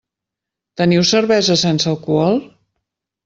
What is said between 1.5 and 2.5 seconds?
sense alcohol?